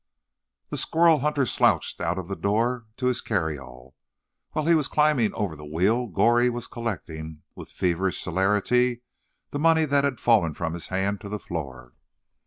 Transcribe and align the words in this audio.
The 0.69 0.77
squirrel 0.77 1.19
hunter 1.19 1.45
slouched 1.45 2.01
out 2.01 2.17
of 2.17 2.27
the 2.27 2.35
door 2.35 2.87
to 2.97 3.05
his 3.05 3.21
carryall. 3.21 3.93
While 4.49 4.65
he 4.65 4.73
was 4.73 4.87
climbing 4.87 5.31
over 5.35 5.55
the 5.55 5.63
wheel 5.63 6.07
Goree 6.07 6.49
was 6.49 6.65
collecting, 6.65 7.43
with 7.53 7.69
feverish 7.69 8.19
celerity, 8.19 9.01
the 9.51 9.59
money 9.59 9.85
that 9.85 10.03
had 10.03 10.19
fallen 10.19 10.55
from 10.55 10.73
his 10.73 10.87
hand 10.87 11.21
to 11.21 11.29
the 11.29 11.37
floor. 11.37 11.93